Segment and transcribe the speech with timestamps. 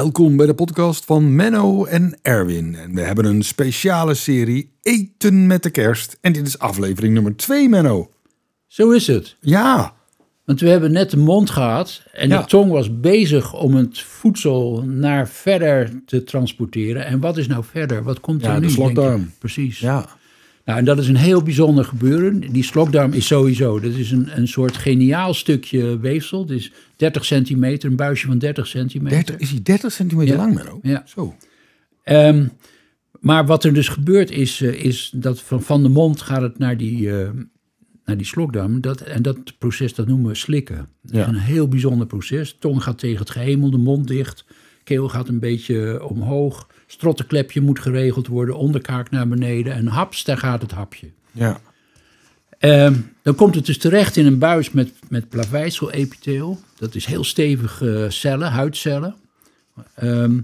[0.00, 2.74] Welkom bij de podcast van Menno en Erwin.
[2.74, 6.18] En we hebben een speciale serie Eten met de Kerst.
[6.20, 8.10] En dit is aflevering nummer 2, Menno.
[8.66, 9.36] Zo is het.
[9.40, 9.92] Ja,
[10.44, 12.40] Want we hebben net de mond gehad en Ja.
[12.40, 17.06] de tong was bezig om het voedsel naar verder te transporteren.
[17.06, 18.02] En wat is nou verder?
[18.02, 18.66] Wat komt Ja, er de nu?
[18.66, 18.82] denk je?
[18.82, 19.32] slokdarm.
[19.38, 19.78] Precies.
[19.78, 20.06] ja.
[20.70, 22.40] Nou, en dat is een heel bijzonder gebeuren.
[22.52, 26.40] Die slokdarm is sowieso, dat is een, een soort geniaal stukje weefsel.
[26.40, 29.16] Het is 30 centimeter, een buisje van 30 centimeter.
[29.16, 30.40] 30, is hij 30 centimeter Ja.
[30.40, 30.78] lang, Menno?
[30.82, 31.02] Ja.
[31.06, 31.34] Zo.
[32.02, 32.46] Ehm,
[33.20, 36.58] maar wat er dus gebeurt is, eh, is dat van, van de mond gaat het
[36.58, 37.28] naar die, eh,
[38.04, 38.80] naar die slokdarm.
[38.80, 40.88] Dat, en dat proces dat noemen we slikken.
[41.02, 41.20] Dat Ja.
[41.20, 42.56] is een heel bijzonder proces.
[42.58, 44.44] Tong gaat tegen het gehemel, de mond dicht.
[44.84, 46.66] Keel gaat een beetje omhoog.
[46.86, 49.72] Strottenklepje moet geregeld worden, onderkaak naar beneden.
[49.72, 51.10] En haps, daar gaat het hapje.
[51.32, 51.60] Ja.
[52.58, 56.60] Ehm, dan komt het dus terecht in een buis met, met plaveisel-epitheel.
[56.78, 59.14] Dat is heel stevig eh, cellen, huidcellen.
[59.94, 60.40] Ehm,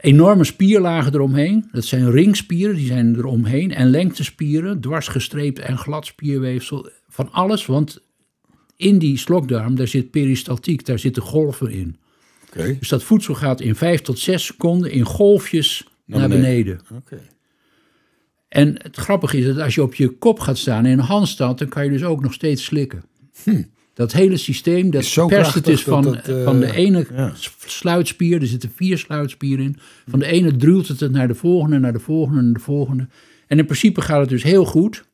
[0.00, 1.68] enorme spierlagen eromheen.
[1.72, 3.74] Dat zijn ringspieren, die zijn eromheen.
[3.74, 6.90] En lengtespieren, dwarsgestreept en glad spierweefsel.
[7.08, 8.02] Van alles, want
[8.76, 11.96] in die slokdarm, daar zit peristaltiek, daar zitten golven in.
[12.78, 16.80] Dus dat voedsel gaat in 5 tot 6 seconden in golfjes Naar naar, beneden.
[18.48, 21.04] En het grappige is dat als je op je kop gaat staan en in een
[21.04, 23.04] handstand, dan kan je dus ook nog steeds slikken.
[23.94, 27.06] Dat hele systeem, dat Is perst het is van, dat het, eh, van de ene
[27.14, 27.32] ja.
[27.66, 29.76] sluitspier, er zitten vier sluitspieren in.
[30.08, 33.08] Van de ene druilt het het naar de volgende, naar de volgende, naar de volgende.
[33.46, 35.04] En in principe gaat het dus heel goed.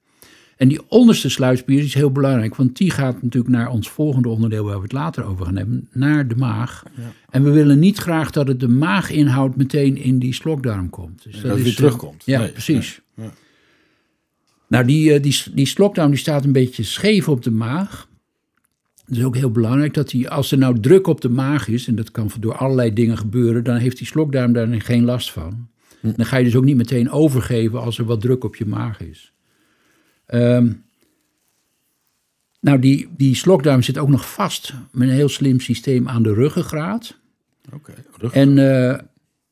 [0.56, 4.64] En die onderste sluitspier is heel belangrijk, want die gaat natuurlijk naar ons volgende onderdeel
[4.64, 6.82] waar we het later over gaan hebben, naar de maag.
[7.30, 11.22] En we willen niet graag dat het de maaginhoud meteen in die slokdarm komt.
[11.22, 12.22] Dus dat het weer eh, terugkomt.
[12.24, 13.00] Ja, Nee, precies.
[13.14, 13.32] nee, ja.
[14.68, 18.08] Nou, die, eh, die, die slokdarm die staat een beetje scheef op de maag.
[19.04, 21.86] Het is ook heel belangrijk dat die, als er nou druk op de maag is,
[21.86, 25.68] en dat kan door allerlei dingen gebeuren, dan heeft die slokdarm daar geen last van.
[26.00, 26.12] Hm.
[26.16, 29.00] Dan ga je dus ook niet meteen overgeven als er wat druk op je maag
[29.00, 29.32] is.
[30.26, 30.72] Ehm,
[32.60, 36.34] nou, die, die slokdarm zit ook nog vast met een heel slim systeem aan de
[36.34, 37.18] ruggengraat.
[37.72, 37.92] Oké.
[38.32, 38.98] En eh,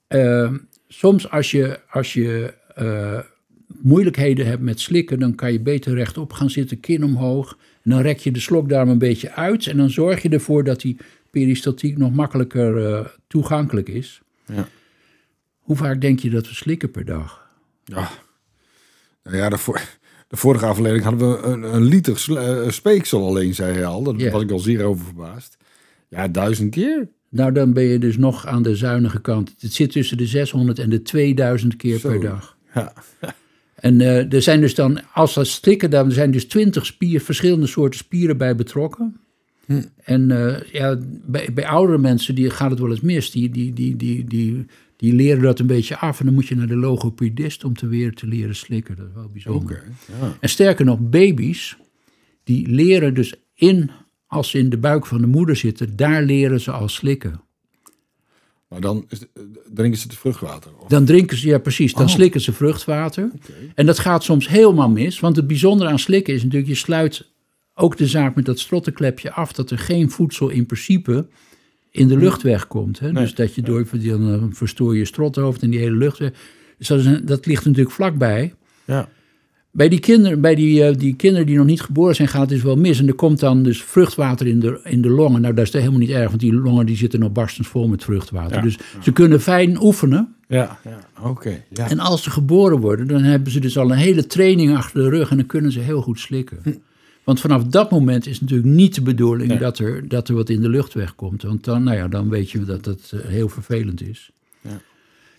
[0.06, 0.52] eh,
[0.88, 3.18] soms als je, als je eh,
[3.66, 7.58] moeilijkheden hebt met slikken, dan kan je beter rechtop gaan zitten, kin omhoog.
[7.82, 10.80] En dan rek je de slokdarm een beetje uit en dan zorg je ervoor dat
[10.80, 10.96] die
[11.30, 14.22] peristaltiek nog makkelijker toegankelijk is.
[14.46, 14.68] Ja.
[15.58, 17.50] Hoe vaak denk je dat we slikken per dag?
[17.84, 18.10] Ja.
[19.22, 19.80] Nou ja, de, voor,
[20.34, 24.02] de vorige aflevering hadden we een, een liter eh, speeksel alleen, zei hij al.
[24.02, 25.56] Daar was ik al zeer over verbaasd.
[26.08, 27.08] Ja, duizend keer.
[27.28, 29.54] Nou, dan ben je dus nog aan de zuinige kant.
[29.58, 32.08] Het zit tussen de 600 en de 2000 keer Zo.
[32.08, 32.56] per dag.
[32.74, 32.92] Ja.
[33.74, 37.66] En eh, er zijn dus dan, als dat slikken, dan zijn dus twintig spier, verschillende
[37.66, 39.16] soorten spieren bij betrokken.
[39.66, 39.82] Hm.
[40.04, 43.30] En eh, ja, bij, bij oudere mensen die gaat het wel eens mis.
[43.30, 44.66] Die, die, die, die, die,
[44.96, 46.18] die leren dat een beetje af.
[46.18, 48.96] En dan moet je naar de logopedist om te weer te leren slikken.
[48.96, 49.84] Dat is wel bijzonder.
[50.20, 50.36] Ja.
[50.40, 51.76] En sterker nog, baby's,
[52.44, 53.90] die leren dus in,
[54.26, 57.40] als ze in de buik van de moeder zitten, daar leren ze al slikken.
[58.68, 59.42] Maar dan is, eh,
[59.74, 60.70] drinken ze het vruchtwater.
[60.78, 60.88] Of?
[60.88, 62.08] Dan drinken ze, ja precies, dan Oh.
[62.10, 63.30] slikken ze vruchtwater.
[63.74, 67.32] En dat gaat soms helemaal mis, want het bijzondere aan slikken is natuurlijk, je sluit
[67.74, 71.26] ook de zaak met dat strottenklepje af, dat er geen voedsel in principe
[71.90, 72.98] in de lucht wegkomt.
[72.98, 73.12] Hè?
[73.12, 73.22] Nee.
[73.22, 76.18] Dus dat je door, dan eh, verstoor je strothoofd en die hele lucht.
[76.78, 78.54] Dus dat, is een- dat ligt natuurlijk vlakbij.
[78.84, 79.08] Ja.
[79.70, 82.48] Bij die kinderen, bij die, eh, die kinderen die nog niet geboren zijn, gaat het
[82.48, 82.98] dus wel mis.
[83.00, 85.40] En er komt dan dus vruchtwater in de, in de longen.
[85.40, 88.04] Nou, dat is helemaal niet erg, want die longen die zitten nog barstens vol met
[88.04, 88.56] vruchtwater.
[88.56, 88.62] Ja.
[88.62, 90.34] Dus ze kunnen fijn oefenen.
[90.48, 90.78] Ja.
[90.84, 90.98] ja.
[91.22, 91.62] Oké.
[91.70, 91.90] Ja.
[91.90, 95.08] En als ze geboren worden, dan hebben ze dus al een hele training achter de
[95.08, 96.58] rug en dan kunnen ze heel goed slikken.
[97.24, 99.58] Want vanaf dat moment is natuurlijk niet de bedoeling Nee.
[99.58, 101.42] dat, er, dat er wat in de lucht wegkomt.
[101.42, 104.30] Want dan, nou ja, dan weet je dat het eh, heel vervelend is.
[104.60, 104.80] Ja.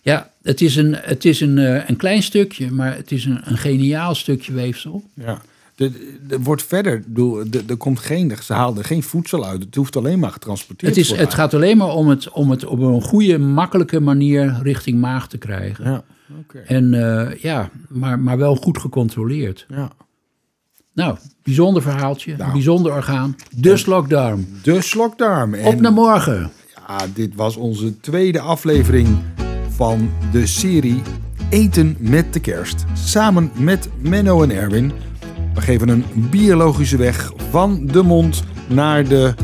[0.02, 3.40] Ja, het is, een, het is een, eh, een klein stukje, maar het is een,
[3.44, 5.02] een geniaal stukje weefsel.
[5.14, 5.42] Ja.
[6.28, 9.62] Er wordt verder, er er komt geen, ze er geen voedsel uit.
[9.62, 11.28] Het hoeft alleen maar getransporteerd Het, is, te worden.
[11.28, 15.28] het gaat alleen maar om het, om het op een goede, makkelijke manier richting maag
[15.28, 15.84] te krijgen.
[15.84, 16.04] Ja.
[16.38, 16.58] Oké.
[16.58, 19.66] En eh, ja, maar, maar wel goed gecontroleerd.
[19.68, 19.92] Ja.
[20.96, 22.52] Nou, bijzonder verhaaltje, Nou.
[22.52, 23.36] bijzonder orgaan.
[23.56, 24.46] De slokdarm.
[24.62, 25.54] De slokdarm.
[25.54, 26.50] En Op naar morgen.
[26.88, 29.18] ja, dit was onze tweede aflevering
[29.68, 31.02] van de serie
[31.50, 32.84] Eten met de Kerst.
[32.94, 34.92] Samen met Menno en Erwin.
[35.54, 39.34] We geven een biologische weg van de mond naar de